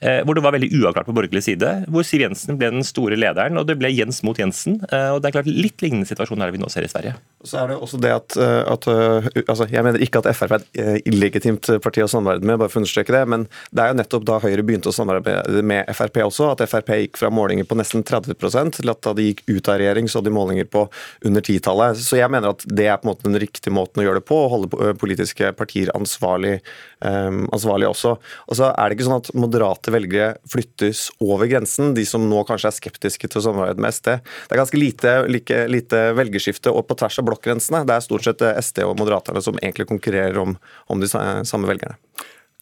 eh, 0.00 0.20
hvor 0.24 0.36
det 0.36 0.44
var 0.44 0.56
veldig 0.56 0.70
uavklart 0.80 1.08
på 1.08 1.16
borgerlig 1.16 1.44
side. 1.46 1.72
Hvor 1.92 2.06
Siv 2.06 2.24
Jensen 2.24 2.58
ble 2.60 2.72
den 2.74 2.86
store 2.86 3.18
lederen, 3.18 3.58
og 3.60 3.68
det 3.68 3.78
ble 3.80 3.92
Jens 3.94 4.22
mot 4.24 4.38
Jensen. 4.38 4.78
Eh, 4.90 5.10
og 5.12 5.20
det 5.22 5.30
er 5.30 5.36
klart 5.38 5.50
Litt 5.54 5.82
lignende 5.84 6.08
situasjon 6.08 6.40
er 6.40 6.50
det 6.50 6.56
vi 6.56 6.62
nå 6.62 6.70
ser 6.72 6.86
i 6.86 6.90
Sverige. 6.90 7.14
Så 7.44 7.58
er 7.60 7.70
det 7.70 7.76
også 7.76 8.00
det 8.00 8.12
at, 8.14 8.36
eh, 8.40 8.60
at 8.72 8.86
eh, 8.90 9.28
altså 9.42 9.66
Jeg 9.70 9.84
mener 9.84 10.02
ikke 10.02 10.22
at 10.22 10.30
Frp 10.34 10.54
er 10.56 10.64
et 10.64 11.06
illegitimt 11.10 11.68
parti 11.84 12.02
å 12.04 12.08
samarbeide 12.10 12.48
med, 12.48 12.58
bare 12.60 12.72
for 12.72 12.80
å 12.80 12.84
understreke 12.84 13.14
det. 13.14 13.22
Men 13.30 13.46
det 13.70 13.84
er 13.84 13.92
jo 13.92 13.98
nettopp 14.00 14.26
da 14.28 14.40
Høyre 14.42 14.64
begynte 14.66 14.90
å 14.90 14.96
samarbeide 14.96 15.64
med 15.66 15.90
Frp 15.96 16.20
også, 16.24 16.50
at 16.54 16.64
Frp 16.70 16.92
gikk 17.04 17.20
fra 17.20 17.30
målinger 17.34 17.68
på 17.68 17.78
nesten 17.78 18.04
30 18.06 18.72
til 18.78 18.92
at 18.92 19.02
da 19.04 19.12
de 19.16 19.28
gikk 19.28 19.44
ut 19.48 19.68
av 19.70 19.78
regjering, 19.80 20.08
så 20.08 20.18
hadde 20.20 20.30
de 20.30 20.36
målinger 20.36 20.68
på 20.70 20.86
under 21.28 21.44
titallet. 21.44 22.00
Så 22.00 22.18
jeg 22.18 22.30
mener 22.32 22.54
at 22.54 22.64
det 22.66 22.88
er 22.88 22.98
på 23.00 23.08
en 23.08 23.12
måte 23.12 23.28
den 23.28 23.40
riktige 23.40 23.74
måten 23.74 24.02
å 24.02 24.06
gjøre 24.06 24.22
det 24.22 24.28
på, 24.28 24.38
å 24.40 24.50
holde 24.52 24.94
politiske 25.00 25.50
partier 25.58 25.92
ansvarlig, 25.96 26.58
um, 27.04 27.44
ansvarlig 27.54 27.88
også. 27.90 28.16
Og 28.48 28.58
så 28.58 28.70
er 28.72 28.88
det 28.88 28.98
ikke 28.98 29.08
sånn 29.08 29.22
at 29.22 29.32
moderate 29.36 29.94
velgere 29.94 30.34
flyttes 30.50 31.06
over 31.24 31.50
grensen, 31.50 31.94
de 31.96 32.06
som 32.08 32.24
nå 32.28 32.44
kanskje 32.48 32.70
er 32.70 32.78
skeptiske 32.78 33.30
til 33.30 33.40
å 33.40 33.46
samarbeide 33.48 33.84
med 33.84 33.96
SD. 33.96 34.13
Det 34.22 34.54
er 34.54 34.62
ganske 34.62 34.80
lite, 34.80 35.14
like, 35.30 35.60
lite 35.70 36.04
velgerskifte 36.18 36.72
og 36.72 36.86
på 36.88 36.98
tvers 37.00 37.18
av 37.20 37.28
blokkgrensene. 37.28 37.84
Det 37.88 37.96
er 37.96 38.06
stort 38.06 38.26
sett 38.26 38.44
SD 38.44 38.84
og 38.86 38.96
Moderaterne 39.00 39.42
som 39.44 39.58
egentlig 39.60 39.88
konkurrerer 39.90 40.38
om, 40.42 40.56
om 40.90 41.02
de 41.02 41.10
samme 41.10 41.70
velgerne. 41.70 41.98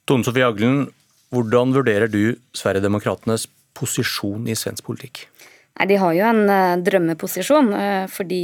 Tone 0.09 0.27
Sofie 0.27 0.47
Aglen, 0.47 0.87
hvordan 1.33 1.75
vurderer 1.77 2.11
du 2.11 2.37
Sverigedemokraternes 2.59 3.47
posisjon 3.79 4.49
i 4.51 4.57
svensk 4.59 4.85
politikk? 4.89 5.27
Nei, 5.73 5.87
De 5.89 5.97
har 5.97 6.13
jo 6.13 6.25
en 6.29 6.43
uh, 6.51 6.77
drømmeposisjon, 6.85 7.71
uh, 7.73 8.05
fordi 8.13 8.43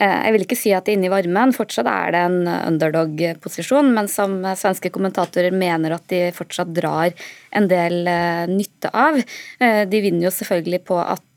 Jeg 0.00 0.32
vil 0.32 0.44
ikke 0.46 0.56
si 0.56 0.70
at 0.72 0.86
det 0.88 0.94
inne 0.96 1.10
i 1.10 1.12
varmen 1.12 1.52
fortsatt 1.52 1.84
er 1.90 2.14
det 2.14 2.20
en 2.24 2.38
underdog-posisjon, 2.48 3.90
men 3.92 4.08
som 4.08 4.38
svenske 4.56 4.88
kommentatorer 4.94 5.52
mener 5.52 5.92
at 5.92 6.06
de 6.08 6.22
fortsatt 6.32 6.72
drar 6.72 7.12
en 7.52 7.66
del 7.68 8.08
nytte 8.48 8.88
av. 8.96 9.20
De 9.60 10.00
vinner 10.00 10.24
jo 10.24 10.32
selvfølgelig 10.32 10.80
på 10.88 10.96
at 11.02 11.20
Eh, 11.20 11.29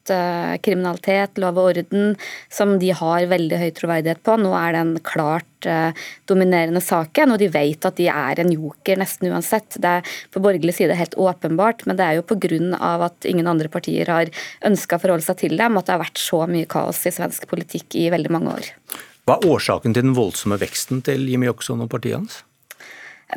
kriminalitet, 0.63 1.37
lov 1.41 1.59
og 1.61 1.69
orden, 1.71 2.15
som 2.51 2.75
de 2.81 2.91
har 2.95 3.27
veldig 3.31 3.59
høy 3.61 3.69
troverdighet 3.77 4.23
på. 4.25 4.35
Nå 4.41 4.51
er 4.57 4.75
den 4.75 4.95
klart 5.05 5.67
uh, 5.69 5.95
dominerende 6.29 6.81
saken, 6.83 7.33
og 7.33 7.41
de 7.41 7.49
vet 7.53 7.87
at 7.87 7.99
de 7.99 8.09
er 8.11 8.41
en 8.41 8.51
joker 8.53 8.99
nesten 8.99 9.31
uansett. 9.31 9.79
Det 9.79 9.95
er 9.99 10.13
på 10.33 10.43
borgerlig 10.43 10.75
side 10.77 10.97
helt 10.99 11.17
åpenbart, 11.19 11.85
men 11.87 11.99
det 11.99 12.07
er 12.07 12.19
jo 12.19 12.27
pga. 12.27 12.59
at 13.05 13.25
ingen 13.25 13.47
andre 13.47 13.69
partier 13.69 14.09
har 14.09 14.29
ønska 14.65 14.97
å 14.97 15.03
forholde 15.03 15.25
seg 15.25 15.37
til 15.45 15.57
dem, 15.57 15.77
at 15.77 15.87
det 15.87 15.95
har 15.95 16.03
vært 16.03 16.21
så 16.21 16.43
mye 16.47 16.69
kaos 16.69 17.05
i 17.07 17.13
svensk 17.13 17.47
politikk 17.47 17.95
i 17.95 18.09
veldig 18.13 18.31
mange 18.31 18.53
år. 18.53 18.71
Hva 19.23 19.37
er 19.37 19.47
årsaken 19.47 19.93
til 19.95 20.09
den 20.09 20.17
voldsomme 20.17 20.57
veksten 20.59 20.99
til 21.05 21.29
Jimmy 21.29 21.47
Jokson 21.47 21.83
og 21.85 21.91
partiet 21.93 22.19
hans? 22.19 22.41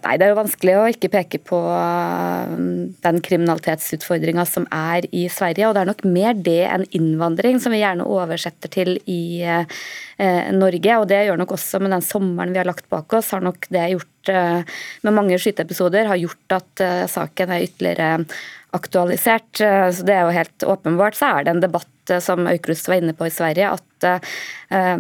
Nei, 0.05 0.17
Det 0.19 0.27
er 0.27 0.33
jo 0.33 0.39
vanskelig 0.39 0.75
å 0.77 0.87
ikke 0.91 1.11
peke 1.13 1.41
på 1.47 1.59
um, 1.59 2.89
den 3.05 3.21
kriminalitetsutfordringa 3.25 4.45
som 4.49 4.67
er 4.75 5.07
i 5.13 5.27
Sverige. 5.33 5.69
Og 5.69 5.77
det 5.77 5.83
er 5.83 5.91
nok 5.91 6.05
mer 6.09 6.35
det 6.35 6.63
enn 6.69 6.87
innvandring, 6.97 7.61
som 7.63 7.75
vi 7.75 7.83
gjerne 7.83 8.07
oversetter 8.09 8.73
til 8.73 8.97
i 9.11 9.43
eh, 9.47 10.51
Norge. 10.57 10.99
Og 11.01 11.09
det 11.11 11.23
gjør 11.29 11.41
nok 11.43 11.57
også 11.57 11.81
med 11.83 11.95
den 11.95 12.05
sommeren 12.05 12.55
vi 12.55 12.61
har 12.63 12.69
lagt 12.69 12.89
bak 12.93 13.17
oss, 13.17 13.33
har 13.35 13.45
nok 13.45 13.69
det 13.73 13.89
gjort 13.95 14.09
eh, 14.09 14.16
med 14.29 15.17
mange 15.17 15.39
skyteepisoder, 15.41 16.09
har 16.11 16.21
gjort 16.21 16.59
at 16.59 16.85
eh, 16.85 17.03
saken 17.11 17.53
er 17.55 17.67
ytterligere 17.67 18.11
aktualisert. 18.77 19.57
Så 19.57 20.05
det 20.05 20.13
er 20.13 20.27
jo 20.27 20.35
helt 20.37 20.65
åpenbart. 20.69 21.17
Så 21.17 21.31
er 21.31 21.47
det 21.47 21.53
en 21.55 21.63
debatt 21.63 21.89
Eh, 22.11 22.21
som 22.21 22.47
Aukrust 22.47 22.89
var 22.89 22.95
inne 22.95 23.13
på 23.13 23.27
i 23.27 23.31
Sverige, 23.31 23.71
at 23.71 24.05
eh, 24.05 24.99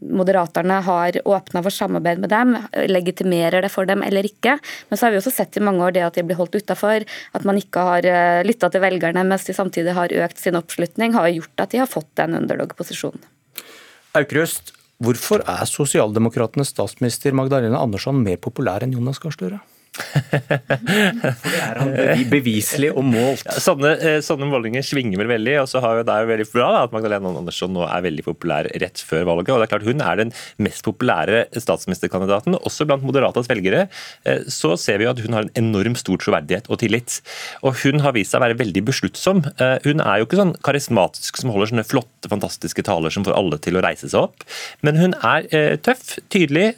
Moderaterne 0.00 0.80
har 0.84 1.18
åpna 1.24 1.62
for 1.62 1.74
samarbeid 1.74 2.22
med 2.22 2.32
dem, 2.32 2.56
legitimerer 2.88 3.62
det 3.62 3.72
for 3.72 3.88
dem 3.88 4.02
eller 4.02 4.26
ikke. 4.26 4.58
Men 4.88 4.98
så 4.98 5.06
har 5.06 5.14
vi 5.14 5.20
også 5.20 5.34
sett 5.34 5.58
i 5.58 5.64
mange 5.64 5.84
år 5.84 5.96
det 5.96 6.06
at 6.06 6.18
de 6.18 6.26
blir 6.26 6.38
holdt 6.38 6.58
utafor, 6.58 7.04
at 7.04 7.48
man 7.48 7.60
ikke 7.60 7.84
har 7.90 8.08
eh, 8.08 8.44
lytta 8.46 8.70
til 8.72 8.84
velgerne 8.84 9.26
mens 9.28 9.46
de 9.48 9.56
samtidig 9.56 9.96
har 9.98 10.14
økt 10.24 10.42
sin 10.42 10.58
oppslutning, 10.58 11.16
har 11.16 11.30
gjort 11.32 11.66
at 11.66 11.74
de 11.74 11.82
har 11.82 11.90
fått 11.90 12.10
den 12.20 12.38
underdog-posisjonen. 12.42 13.22
Aukrust, 14.18 14.72
hvorfor 15.02 15.44
er 15.46 15.66
sosialdemokratenes 15.68 16.72
statsminister 16.74 17.36
Magdalena 17.36 17.80
Andersson 17.82 18.18
mer 18.22 18.40
populær 18.42 18.82
enn 18.84 18.96
Jonas 18.96 19.20
Gahr 19.22 19.34
Støre? 19.34 19.60
For 20.08 21.48
det 21.50 21.60
er 21.60 21.80
han 21.80 21.92
beviselig 22.30 22.90
og 22.94 23.04
målt. 23.06 23.46
Ja, 23.46 23.56
sånne, 23.62 23.92
eh, 23.96 24.18
sånne, 24.24 24.48
målinger 24.50 24.84
svinger 24.86 25.20
vel 25.20 25.30
veldig, 25.30 25.54
og 25.62 25.68
så 25.70 25.82
har 25.84 26.00
jo 26.00 26.06
det 26.08 26.16
veldig 26.30 26.46
bra 26.52 26.68
da, 26.74 26.82
at 26.86 26.94
Magdalena 26.94 27.32
Andersson 27.40 27.72
nå 27.74 27.84
er 27.86 28.04
veldig 28.06 28.24
populær 28.26 28.68
rett 28.82 29.02
før 29.04 29.26
valget. 29.28 29.52
og 29.54 29.60
det 29.60 29.68
er 29.68 29.72
klart 29.74 29.88
Hun 29.88 30.04
er 30.04 30.20
den 30.22 30.32
mest 30.58 30.84
populære 30.86 31.44
statsministerkandidaten, 31.52 32.56
også 32.58 32.86
blant 32.88 33.04
Moderatas 33.06 33.50
velgere. 33.50 33.88
Eh, 34.24 34.44
så 34.48 34.74
ser 34.80 34.98
vi 34.98 35.08
jo 35.08 35.12
at 35.12 35.22
hun 35.24 35.36
har 35.36 35.46
en 35.46 35.54
enorm 35.58 35.96
stor 35.98 36.18
troverdighet 36.18 36.68
og 36.68 36.80
tillit. 36.82 37.20
Og 37.62 37.76
hun 37.84 38.00
har 38.04 38.16
vist 38.16 38.32
seg 38.32 38.40
å 38.42 38.46
være 38.46 38.58
veldig 38.60 38.84
besluttsom. 38.88 39.44
Eh, 39.58 39.76
hun 39.86 40.02
er 40.04 40.20
jo 40.20 40.28
ikke 40.28 40.40
sånn 40.40 40.56
karismatisk 40.64 41.40
som 41.40 41.52
holder 41.54 41.72
sånne 41.72 41.88
flotte, 41.88 42.28
fantastiske 42.28 42.82
taler 42.84 43.12
som 43.14 43.24
får 43.24 43.36
alle 43.36 43.58
til 43.62 43.78
å 43.78 43.84
reise 43.84 44.08
seg 44.08 44.28
opp, 44.28 44.44
men 44.82 44.98
hun 44.98 45.14
er 45.24 45.46
tøff, 45.84 46.18
tydelig, 46.32 46.72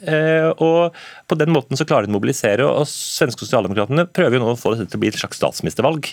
og 0.61 0.95
på 1.27 1.37
den 1.39 1.51
måten 1.53 1.79
så 1.79 1.85
klarer 1.87 2.07
hun 2.07 2.15
å 2.15 2.19
mobilisere. 2.19 2.65
og 2.67 2.87
Svenske 3.21 3.45
sosialdemokratene 3.45 4.07
prøver 4.09 4.39
jo 4.39 4.41
nå 4.41 4.53
å 4.55 4.57
få 4.57 4.73
dette 4.73 4.89
til 4.89 4.97
å 4.97 5.01
bli 5.03 5.11
et 5.11 5.19
slags 5.19 5.37
statsministervalg. 5.37 6.09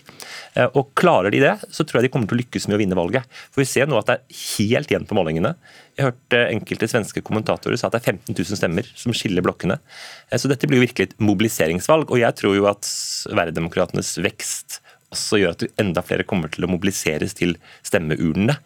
Eh, 0.55 0.69
og 0.77 0.93
Klarer 0.99 1.33
de 1.33 1.41
det, 1.41 1.55
så 1.73 1.87
tror 1.87 2.00
jeg 2.03 2.09
de 2.09 2.12
kommer 2.12 2.29
til 2.29 2.37
å 2.37 2.41
lykkes 2.43 2.69
med 2.69 2.77
å 2.77 2.81
vinne 2.83 2.99
valget. 2.99 3.29
For 3.49 3.62
Vi 3.62 3.69
ser 3.71 3.88
nå 3.88 3.97
at 3.97 4.11
det 4.11 4.19
er 4.19 4.43
helt 4.59 4.93
igjen 4.93 5.07
på 5.09 5.17
målingene. 5.17 5.55
Jeg 5.97 6.11
hørte 6.11 6.43
enkelte 6.53 6.91
svenske 6.91 7.23
kommentatorer 7.25 7.81
sa 7.81 7.88
at 7.88 7.97
det 7.97 8.03
er 8.03 8.19
15 8.19 8.37
000 8.37 8.61
stemmer 8.61 8.91
som 8.93 9.17
skiller 9.17 9.47
blokkene. 9.47 9.79
Eh, 10.29 10.37
så 10.37 10.53
dette 10.53 10.69
blir 10.69 10.83
jo 10.83 10.87
virkelig 10.87 11.09
et 11.09 11.17
mobiliseringsvalg. 11.23 12.12
Og 12.12 12.21
jeg 12.21 12.37
tror 12.38 12.59
jo 12.59 12.69
at 12.69 12.85
Sverigedemokraternes 12.85 14.12
vekst 14.27 14.83
også 15.15 15.41
gjør 15.41 15.55
at 15.55 15.65
enda 15.81 16.03
flere 16.05 16.27
kommer 16.29 16.50
til 16.53 16.67
å 16.67 16.71
mobiliseres 16.71 17.35
til 17.38 17.57
stemmeurnene. 17.87 18.59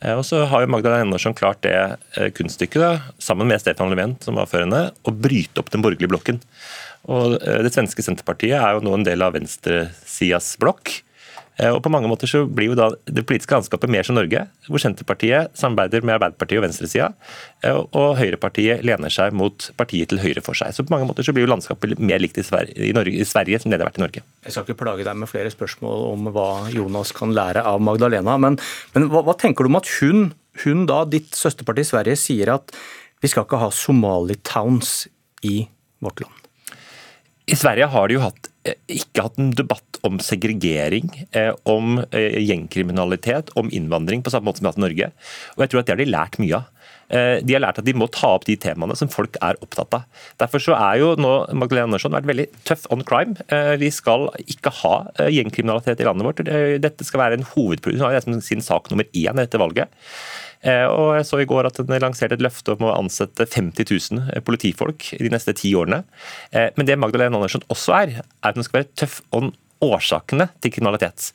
Eh, 0.00 0.14
og 0.16 0.24
så 0.26 0.44
har 0.48 0.64
jo 0.64 0.70
Magdalena 0.72 1.06
Andersson 1.06 1.36
klart 1.36 1.62
det 1.66 1.74
eh, 1.76 2.30
kunststykket, 2.34 3.12
sammen 3.22 3.50
med 3.50 3.62
Stefan 3.62 3.92
Löfven, 3.92 4.16
som 4.24 4.40
var 4.40 4.50
før 4.50 4.66
henne, 4.66 4.82
å 5.04 5.14
bryte 5.14 5.62
opp 5.62 5.72
den 5.74 5.84
borgerlige 5.84 6.12
blokken. 6.12 6.40
Og 7.12 7.38
eh, 7.40 7.62
Det 7.66 7.74
svenske 7.74 8.04
Senterpartiet 8.04 8.56
er 8.58 8.76
jo 8.76 8.84
nå 8.86 8.96
en 8.96 9.06
del 9.08 9.24
av 9.24 9.36
venstresidas 9.36 10.54
blokk. 10.62 11.00
Eh, 11.60 11.68
og 11.68 11.82
på 11.84 11.90
mange 11.92 12.08
måter 12.08 12.30
så 12.30 12.42
blir 12.48 12.70
jo 12.70 12.76
da 12.78 12.88
det 13.04 13.24
politiske 13.28 13.52
landskapet 13.52 13.90
mer 13.92 14.06
som 14.06 14.16
Norge, 14.16 14.46
hvor 14.68 14.80
Senterpartiet 14.80 15.52
samarbeider 15.58 16.04
med 16.04 16.16
Arbeiderpartiet 16.16 16.60
og 16.60 16.64
venstresida, 16.64 17.10
eh, 17.62 17.76
og 17.76 18.16
Høyrepartiet 18.20 18.84
lener 18.86 19.12
seg 19.12 19.36
mot 19.36 19.68
partiet 19.76 20.08
til 20.12 20.22
høyre 20.22 20.44
for 20.44 20.56
seg. 20.58 20.72
Så 20.72 20.86
på 20.86 20.94
mange 20.94 21.08
måter 21.10 21.26
så 21.26 21.34
blir 21.36 21.44
jo 21.44 21.52
landskapet 21.52 21.98
mer 22.00 22.22
likt 22.22 22.40
i 22.40 22.46
Sverige, 22.46 22.76
i 22.80 22.94
Norge, 22.96 23.12
i 23.12 23.28
Sverige 23.28 23.60
som 23.60 23.72
det 23.72 23.80
har 23.80 23.90
vært 23.90 24.00
i 24.00 24.04
Norge. 24.06 24.24
Jeg 24.46 24.56
skal 24.56 24.66
ikke 24.66 24.80
plage 24.80 25.06
deg 25.08 25.20
med 25.20 25.30
flere 25.30 25.52
spørsmål 25.52 26.06
om 26.14 26.32
hva 26.32 26.48
Jonas 26.72 27.12
kan 27.16 27.36
lære 27.36 27.66
av 27.68 27.84
Magdalena, 27.84 28.38
men, 28.40 28.56
men 28.96 29.10
hva, 29.12 29.24
hva, 29.26 29.36
tenker 29.36 29.66
du 29.66 29.74
om 29.74 29.80
at 29.82 29.92
hun, 30.00 30.30
hun 30.64 30.86
da, 30.88 31.02
ditt 31.04 31.36
søsterparti 31.36 31.84
i 31.84 31.92
Sverige, 31.92 32.20
sier 32.20 32.56
at 32.56 32.72
vi 33.22 33.30
skal 33.30 33.44
ikke 33.44 33.60
ha 33.60 33.68
Somali-towns 33.76 35.02
i 35.46 35.66
vårt 36.02 36.24
land? 36.24 36.38
I 37.52 37.58
Sverige 37.58 37.90
har 37.92 38.08
de 38.08 38.16
jo 38.16 38.22
hatt, 38.24 38.48
eh, 38.64 38.78
ikke 39.02 39.26
hatt 39.26 39.40
en 39.42 39.52
debatt 39.58 39.91
om 40.06 40.18
segregering, 40.22 41.10
eh, 41.36 41.52
om 41.68 41.98
eh, 42.10 42.38
gjengkriminalitet, 42.42 43.52
om 43.58 43.70
innvandring, 43.72 44.22
på 44.22 44.32
samme 44.32 44.50
måte 44.50 44.60
som 44.60 44.66
vi 44.66 44.70
har 44.70 44.76
hatt 44.76 44.82
i 44.82 44.86
Norge. 44.86 45.10
Og 45.56 45.64
jeg 45.64 45.72
tror 45.72 45.82
at 45.82 45.88
det 45.88 45.94
har 45.94 46.02
de 46.02 46.12
lært 46.12 46.38
mye 46.42 46.60
av. 46.60 46.70
De 47.12 47.52
har 47.52 47.60
lært 47.60 47.76
at 47.76 47.84
de 47.84 47.92
må 47.92 48.06
ta 48.08 48.30
opp 48.38 48.46
de 48.46 48.54
temaene 48.56 48.94
som 48.96 49.10
folk 49.12 49.34
er 49.44 49.58
opptatt 49.60 49.92
av. 49.98 50.04
Derfor 50.40 50.62
så 50.64 50.72
er 50.78 51.02
jo 51.02 51.10
nå 51.20 51.32
Magdalena 51.60 51.90
Andersson 51.90 52.14
vært 52.14 52.30
veldig 52.30 52.46
tøff 52.64 52.86
on 52.94 53.04
crime. 53.04 53.36
Vi 53.76 53.90
skal 53.92 54.30
ikke 54.40 54.72
ha 54.78 54.94
gjengkriminalitet 55.20 56.00
i 56.00 56.06
landet 56.08 56.24
vårt. 56.24 56.40
Dette 56.80 57.04
skal 57.04 57.20
være 57.20 57.36
en 57.36 57.44
hovedproduksjon. 57.50 58.00
Hun 58.00 58.16
har 58.16 58.40
sin 58.46 58.64
sak 58.64 58.88
nummer 58.88 59.04
én 59.12 59.28
i 59.28 59.42
dette 59.42 59.60
valget. 59.60 59.92
Eh, 60.62 60.86
og 60.86 61.16
jeg 61.16 61.26
så 61.26 61.40
i 61.42 61.48
går 61.50 61.66
at 61.66 61.80
den 61.82 62.02
lanserte 62.02 62.38
et 62.38 62.44
løfte 62.44 62.76
om 62.76 62.86
å 62.86 62.94
ansette 62.94 63.48
50 63.50 63.88
000 64.14 64.30
eh, 64.30 64.42
politifolk 64.46 65.08
de 65.18 65.32
neste 65.32 65.54
ti 65.58 65.72
årene. 65.78 66.04
Eh, 66.54 66.70
men 66.76 66.86
det 66.86 66.98
Magdalena 67.02 67.40
Andersen 67.40 67.66
også 67.72 67.96
er, 67.98 68.14
er 68.22 68.52
at 68.52 68.58
den 68.58 68.66
skal 68.66 68.82
være 68.82 68.92
tøff 69.02 69.20
om 69.34 69.50
årsakene 69.82 70.48
til 70.62 70.72
kriminalitet. 70.74 71.30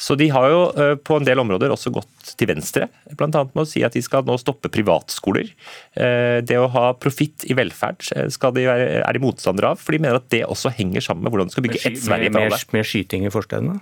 Så 0.00 0.16
de 0.18 0.28
har 0.34 0.48
jo 0.50 0.62
på 1.06 1.18
en 1.18 1.26
del 1.26 1.40
områder 1.42 1.72
også 1.74 1.92
gått 1.94 2.34
til 2.38 2.50
venstre, 2.50 2.88
bl.a. 3.14 3.28
med 3.30 3.62
å 3.62 3.68
si 3.68 3.84
at 3.86 3.94
de 3.94 4.02
skal 4.04 4.26
nå 4.26 4.36
stoppe 4.40 4.70
privatskoler. 4.72 5.52
Det 5.94 6.58
å 6.58 6.70
ha 6.74 6.86
profitt 6.98 7.46
i 7.46 7.56
velferd 7.56 8.02
skal 8.34 8.56
de 8.56 8.66
være, 8.66 8.88
er 9.04 9.16
de 9.16 9.22
motstandere 9.22 9.74
av, 9.74 9.82
for 9.82 9.94
de 9.94 10.02
mener 10.02 10.18
at 10.18 10.26
det 10.34 10.42
også 10.48 10.72
henger 10.74 11.04
sammen 11.04 11.26
med 11.26 11.34
hvordan 11.34 11.52
du 11.52 11.54
skal 11.54 11.68
bygge 11.68 11.84
ett 11.84 12.02
Sverige 12.02 12.34
for 12.34 12.48
alle. 12.48 12.60
Med 12.74 12.88
skyting 12.88 13.28
i 13.28 13.32
forstedene? 13.32 13.78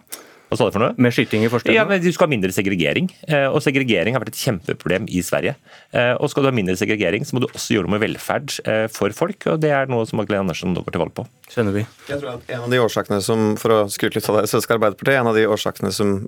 Hva 0.53 0.59
sa 0.61 0.67
du 0.69 0.75
for 0.75 0.85
noe? 0.85 0.93
Med 1.01 1.15
skyting 1.17 1.47
i 1.47 1.49
forstedene? 1.49 1.79
Ja, 1.79 1.87
men 1.89 2.03
Du 2.05 2.11
skal 2.13 2.27
ha 2.29 2.33
mindre 2.35 2.53
segregering. 2.53 3.07
Eh, 3.25 3.47
og 3.49 3.63
segregering 3.65 4.13
har 4.13 4.21
vært 4.21 4.35
et 4.35 4.43
kjempeproblem 4.43 5.07
i 5.09 5.23
Sverige. 5.25 5.55
Eh, 5.97 6.13
og 6.13 6.29
skal 6.29 6.45
du 6.45 6.51
ha 6.51 6.53
mindre 6.53 6.77
segregering, 6.77 7.25
så 7.25 7.33
må 7.33 7.41
du 7.41 7.49
også 7.49 7.79
gjøre 7.79 7.89
noe 7.89 7.95
med 7.95 8.03
velferd 8.05 8.53
eh, 8.69 8.85
for 8.93 9.17
folk. 9.17 9.47
og 9.49 9.63
Det 9.65 9.73
er 9.73 9.89
noe 9.89 10.05
som 10.05 10.21
Magdalena 10.21 10.45
Andersen 10.45 10.77
nå 10.77 10.85
går 10.85 10.93
til 10.93 11.05
valg 11.07 11.17
på. 11.17 11.25
Skjønner 11.49 11.79
vi. 11.79 11.87
Jeg 12.11 12.21
tror 12.21 12.35
at 12.35 12.53
En 12.53 12.67
av 12.67 12.75
de 12.75 12.83
årsakene 12.85 13.23
som 13.25 13.55
for 13.57 13.79
å 13.79 13.83
skryte 13.89 14.21
litt 14.21 14.29
av 14.29 14.43
det 14.43 14.51
svenske 14.53 14.77
Arbeiderpartiet, 14.77 15.23
en 15.23 15.33
av 15.33 15.41
de 15.41 15.49
årsakene 15.49 15.93
som 15.97 16.19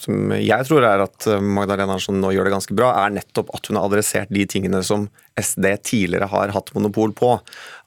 som 0.00 0.30
jeg 0.32 0.64
tror 0.64 0.80
er 0.88 1.02
at 1.04 1.26
Magdalena 1.44 1.92
Andersen 1.92 2.22
nå 2.22 2.30
gjør 2.32 2.46
det 2.48 2.52
ganske 2.54 2.72
bra, 2.72 2.94
er 3.02 3.12
nettopp 3.12 3.50
at 3.52 3.68
hun 3.68 3.76
har 3.76 3.84
adressert 3.84 4.30
de 4.32 4.46
tingene 4.48 4.80
som 4.86 5.10
SD 5.40 5.66
tidligere 5.92 6.30
har 6.30 6.54
hatt 6.54 6.74
monopol 6.76 7.14
på 7.16 7.36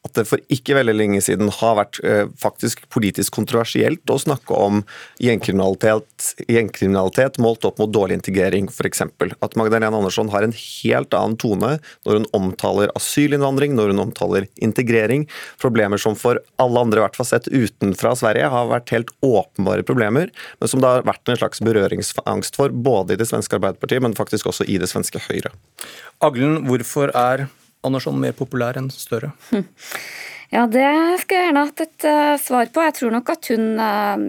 at 0.03 0.17
det 0.17 0.25
for 0.27 0.41
ikke 0.51 0.75
veldig 0.75 0.93
lenge 0.97 1.19
siden 1.23 1.47
har 1.61 1.77
vært 1.77 1.99
eh, 2.03 2.25
faktisk 2.39 2.83
politisk 2.91 3.33
kontroversielt 3.37 4.09
å 4.11 4.17
snakke 4.19 4.55
om 4.55 4.81
gjengkriminalitet, 5.23 6.33
gjengkriminalitet 6.51 7.39
målt 7.43 7.63
opp 7.67 7.79
mot 7.79 7.91
dårlig 7.91 8.17
integrering, 8.19 8.67
f.eks. 8.67 9.05
At 9.39 9.55
Magdalena 9.59 9.93
Andersson 9.95 10.31
har 10.33 10.43
en 10.43 10.55
helt 10.55 11.15
annen 11.15 11.37
tone 11.39 11.77
når 12.03 12.19
hun 12.19 12.27
omtaler 12.35 12.91
asylinnvandring, 12.99 13.77
når 13.79 13.93
hun 13.93 14.03
omtaler 14.09 14.49
integrering. 14.59 15.23
Problemer 15.63 16.01
som 16.01 16.19
for 16.19 16.41
alle 16.59 16.83
andre, 16.83 16.99
i 16.99 17.05
hvert 17.05 17.19
fall 17.19 17.31
sett 17.31 17.47
utenfra 17.47 18.11
Sverige, 18.19 18.51
har 18.51 18.71
vært 18.73 18.91
helt 18.91 19.15
åpenbare 19.23 19.87
problemer, 19.87 20.35
men 20.59 20.71
som 20.71 20.83
det 20.83 20.91
har 20.91 21.07
vært 21.07 21.31
en 21.31 21.39
slags 21.39 21.63
berøringsangst 21.63 22.59
for, 22.59 22.75
både 22.75 23.15
i 23.15 23.23
det 23.23 23.29
svenske 23.31 23.55
Arbeiderpartiet, 23.55 24.03
men 24.03 24.19
faktisk 24.19 24.51
også 24.51 24.67
i 24.67 24.81
det 24.81 24.91
svenske 24.91 25.21
Høyre. 25.23 25.53
Aglen, 26.23 26.65
hvorfor 26.67 27.13
er 27.15 27.42
Andersson 27.83 28.19
mer 28.19 28.35
populær 28.37 28.79
enn 28.79 28.91
Støre? 28.93 29.33
Ja, 30.53 30.67
det 30.69 30.85
skal 31.23 31.39
jeg 31.39 31.45
gjerne 31.47 31.61
hatt 31.65 31.81
et 31.81 32.05
uh, 32.05 32.35
svar 32.37 32.67
på. 32.69 32.81
Jeg 32.85 32.93
tror 32.93 33.13
nok 33.15 33.29
at 33.33 33.47
hun 33.49 33.79
uh, 33.81 34.21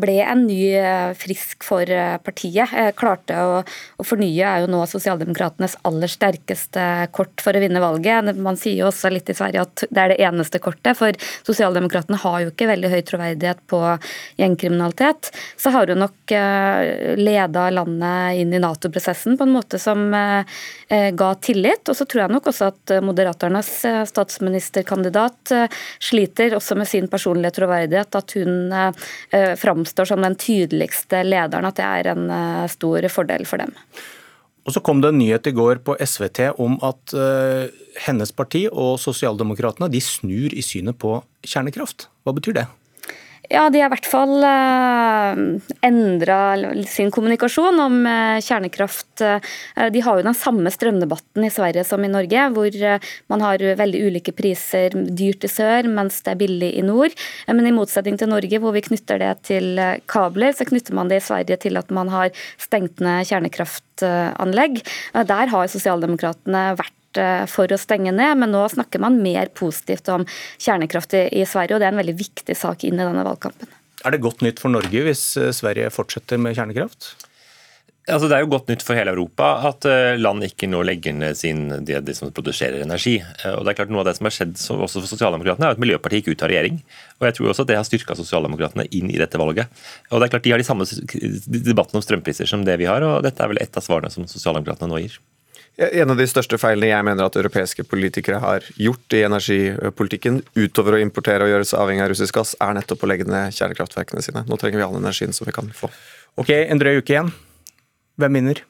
ble 0.00 0.14
en 0.24 0.46
ny 0.48 0.62
uh, 0.80 1.10
frisk 1.12 1.66
for 1.66 1.84
partiet. 2.24 2.72
klarte 2.96 3.36
å, 3.36 3.58
å, 3.60 4.06
fornye 4.06 4.48
er 4.48 4.62
jo 4.64 4.70
nå 4.72 4.80
sosialdemokratenes 4.88 5.74
aller 5.84 6.08
sterkeste 6.08 6.86
kort 7.12 7.44
for 7.44 7.52
å 7.52 7.60
vinne 7.60 7.82
valget. 7.84 8.30
Man 8.40 8.56
sier 8.56 8.78
jo 8.80 8.86
også 8.88 9.10
litt 9.12 9.28
i 9.28 9.36
Sverige 9.36 9.66
at 9.66 9.84
det 9.92 10.00
er 10.00 10.14
det 10.14 10.18
eneste 10.30 10.60
kortet, 10.62 10.96
for 10.96 11.12
sosialdemokratene 11.44 12.22
har 12.22 12.38
jo 12.46 12.54
ikke 12.54 12.70
veldig 12.72 12.92
høy 12.94 13.02
troverdighet 13.10 13.60
på 13.68 13.82
gjengkriminalitet. 14.40 15.32
Så 15.60 15.74
har 15.74 15.92
hun 15.92 16.00
nok 16.06 16.36
leda 17.18 17.66
landet 17.74 18.40
inn 18.40 18.56
i 18.56 18.62
Nato-prosessen 18.62 19.36
på 19.36 19.44
en 19.44 19.54
måte 19.58 19.80
som 19.82 20.08
ga 20.08 21.30
tillit. 21.44 21.84
Og 21.84 21.96
så 21.98 22.08
tror 22.08 22.24
jeg 22.24 22.36
nok 22.38 22.48
også 22.52 22.72
at 22.72 22.96
Moderaternes 23.04 23.72
statsministerkandidat 24.08 25.57
sliter 26.00 26.56
også 26.58 26.76
med 26.78 26.88
sin 26.90 27.08
personlige 27.10 27.56
troverdighet, 27.58 28.18
at 28.20 28.36
hun 28.38 28.72
eh, 28.72 29.52
framstår 29.58 30.12
som 30.12 30.22
den 30.24 30.38
tydeligste 30.38 31.24
lederen, 31.26 31.68
at 31.68 31.80
det 31.80 31.88
er 31.88 32.12
en 32.14 32.30
eh, 32.30 32.64
stor 32.70 33.08
fordel 33.12 33.46
for 33.48 33.62
dem. 33.62 33.74
Og 34.68 34.74
Så 34.74 34.82
kom 34.84 35.00
det 35.00 35.14
en 35.14 35.20
nyhet 35.22 35.48
i 35.48 35.56
går 35.56 35.80
på 35.80 35.94
SVT 35.96 36.50
om 36.60 36.74
at 36.84 37.14
hennes 38.04 38.32
parti 38.36 38.66
og 38.68 38.98
Sosialdemokratene 39.00 39.88
de 39.88 40.02
snur 40.04 40.52
i 40.52 40.60
synet 40.60 40.98
på 41.00 41.14
kjernekraft. 41.40 42.10
Hva 42.20 42.34
betyr 42.36 42.58
det? 42.58 42.66
Ja, 43.48 43.70
De 43.72 43.80
har 43.80 43.88
i 43.88 43.94
hvert 43.94 44.08
fall 44.08 44.42
eh, 44.44 45.38
endra 45.88 46.40
sin 46.84 47.08
kommunikasjon 47.14 47.80
om 47.80 48.02
uh, 48.04 48.36
kjernekraft. 48.44 49.22
Uh, 49.24 49.86
de 49.88 50.02
har 50.04 50.18
jo 50.18 50.26
den 50.26 50.36
samme 50.36 50.68
strømdebatten 50.72 51.46
i 51.46 51.50
Sverige 51.52 51.86
som 51.88 52.04
i 52.04 52.10
Norge, 52.12 52.42
hvor 52.52 52.76
man 53.32 53.44
har 53.46 53.64
veldig 53.80 54.02
ulike 54.10 54.34
priser, 54.36 54.92
dyrt 54.92 55.48
i 55.48 55.52
sør, 55.52 55.88
mens 55.88 56.20
det 56.26 56.34
er 56.34 56.42
billig 56.42 56.70
i 56.76 56.84
nord. 56.84 57.16
Men 57.48 57.70
i 57.70 57.72
motsetning 57.72 58.20
til 58.20 58.28
Norge, 58.34 58.60
hvor 58.60 58.76
vi 58.76 58.84
knytter 58.84 59.22
det 59.22 59.32
til 59.48 59.80
kabler, 60.10 60.52
så 60.52 60.68
knytter 60.68 60.98
man 60.98 61.08
det 61.08 61.22
i 61.22 61.26
Sverige 61.30 61.60
til 61.64 61.80
at 61.80 61.88
man 61.94 62.12
har 62.12 62.36
stengt 62.60 63.00
ned 63.00 63.24
kjernekraftanlegg. 63.32 64.82
Der 65.32 65.56
har 65.56 65.72
sosialdemokratene 65.72 66.68
vært 66.76 66.97
Eh, 66.97 66.97
for 67.48 67.72
å 67.72 67.78
stenge 67.80 68.12
ned, 68.12 68.36
men 68.42 68.52
nå 68.52 68.66
snakker 68.68 69.00
man 69.00 69.16
mer 69.24 69.48
positivt 69.56 70.10
om 70.12 70.26
kjernekraft 70.60 71.16
i 71.16 71.46
Sverige, 71.48 71.76
og 71.76 71.80
det 71.80 71.88
er 71.88 71.94
en 71.96 72.02
veldig 72.02 72.18
viktig 72.20 72.56
sak 72.58 72.84
inn 72.84 73.00
i 73.00 73.06
denne 73.06 73.24
valgkampen. 73.24 73.70
Er 74.06 74.14
det 74.14 74.22
godt 74.22 74.44
nytt 74.46 74.60
for 74.62 74.70
Norge 74.70 75.06
hvis 75.08 75.32
eh, 75.40 75.54
Sverige 75.54 75.90
fortsetter 75.90 76.38
med 76.40 76.54
kjernekraft? 76.58 77.14
Altså, 78.08 78.28
det 78.30 78.38
er 78.38 78.44
jo 78.44 78.52
godt 78.54 78.70
nytt 78.70 78.82
for 78.86 78.96
hele 78.96 79.12
Europa 79.12 79.48
at 79.68 79.84
eh, 79.88 80.14
land 80.16 80.46
ikke 80.46 80.68
nå 80.70 80.80
legger 80.86 81.16
ned 81.16 81.36
sin, 81.36 81.66
det, 81.84 81.98
det 82.06 82.14
som 82.16 82.30
produserer 82.32 82.80
energi. 82.84 83.18
Og 83.50 83.66
det 83.66 83.72
er 83.72 83.78
klart 83.80 83.90
Noe 83.92 84.04
av 84.04 84.08
det 84.08 84.14
som 84.16 84.28
har 84.28 84.34
skjedd 84.36 84.54
også 84.54 85.02
for 85.02 85.10
Sosialdemokratene, 85.10 85.68
er 85.68 85.76
at 85.76 85.82
Miljøpartiet 85.82 86.22
gikk 86.22 86.38
ut 86.38 86.44
av 86.46 86.52
regjering. 86.52 86.78
Og 87.18 87.28
jeg 87.28 87.36
tror 87.36 87.52
også 87.52 87.66
at 87.66 87.72
det 87.72 87.80
har 87.80 87.88
styrka 87.88 88.16
Sosialdemokratene 88.16 88.86
inn 88.96 89.10
i 89.12 89.18
dette 89.20 89.40
valget. 89.40 89.74
Og 90.08 90.22
det 90.22 90.28
er 90.28 90.36
klart 90.36 90.46
De 90.46 90.54
har 90.54 90.62
de 90.62 90.68
samme 90.70 90.88
debattene 90.88 92.00
om 92.00 92.06
strømpriser 92.06 92.48
som 92.48 92.64
det 92.64 92.78
vi 92.80 92.88
har, 92.88 93.04
og 93.04 93.26
dette 93.26 93.44
er 93.44 93.52
vel 93.52 93.60
et 93.60 93.76
av 93.76 93.84
svarene 93.84 94.14
som 94.14 94.30
Sosialdemokratene 94.30 94.88
nå 94.94 95.02
gir. 95.02 95.18
En 95.78 96.10
av 96.10 96.18
de 96.18 96.24
største 96.26 96.58
feilene 96.58 96.88
jeg 96.90 97.06
mener 97.06 97.22
at 97.28 97.36
europeiske 97.38 97.84
politikere 97.86 98.40
har 98.42 98.64
gjort 98.82 99.14
i 99.14 99.20
energipolitikken, 99.22 100.40
utover 100.58 100.96
å 100.96 101.02
importere 101.02 101.46
og 101.46 101.52
gjøre 101.52 101.68
seg 101.70 101.78
avhengig 101.78 102.02
av 102.02 102.10
russisk 102.10 102.34
gass, 102.34 102.56
er 102.58 102.72
nettopp 102.74 103.04
å 103.06 103.10
legge 103.12 103.28
ned 103.28 103.54
kjernekraftverkene 103.54 104.24
sine. 104.26 104.42
Nå 104.48 104.58
trenger 104.58 104.82
vi 104.82 104.86
all 104.88 104.98
energien 104.98 105.36
som 105.36 105.46
vi 105.46 105.54
kan 105.54 105.70
få. 105.70 105.90
Ok, 106.34 106.50
en 106.50 106.82
drøy 106.82 106.98
uke 106.98 107.14
igjen. 107.14 107.30
Hvem 108.18 108.40
vinner? 108.40 108.64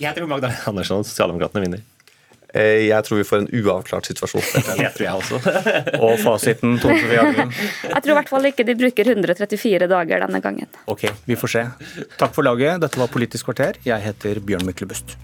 Jeg 0.00 0.16
tror 0.16 0.30
Magda 0.30 0.54
Andersson 0.70 1.04
og 1.04 1.08
Sosialdemokratene 1.08 1.66
vinner. 1.66 1.84
Eh, 2.56 2.86
jeg 2.86 3.04
tror 3.04 3.20
vi 3.20 3.26
får 3.28 3.42
en 3.42 3.50
uavklart 3.60 4.08
situasjon. 4.08 4.44
Det 4.80 4.90
tror 4.96 5.04
jeg 5.04 5.20
også. 5.20 5.40
og 6.06 6.16
fasiten, 6.22 6.78
Tone 6.80 6.96
Sofie 7.02 7.20
Aglen? 7.20 7.52
Jeg 7.90 8.00
tror 8.00 8.14
i 8.14 8.18
hvert 8.22 8.32
fall 8.32 8.50
ikke 8.52 8.64
de 8.68 8.78
bruker 8.80 9.12
134 9.12 9.90
dager 9.92 10.24
denne 10.24 10.40
gangen. 10.44 10.72
Ok, 10.88 11.04
vi 11.28 11.36
får 11.36 11.56
se. 11.58 11.66
Takk 12.16 12.32
for 12.36 12.48
laget. 12.48 12.80
Dette 12.86 13.04
var 13.04 13.12
Politisk 13.12 13.50
kvarter. 13.50 13.76
Jeg 13.84 14.00
heter 14.08 14.40
Bjørn 14.40 14.64
Myklebust. 14.68 15.18